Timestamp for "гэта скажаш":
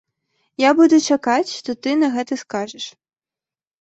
2.19-2.85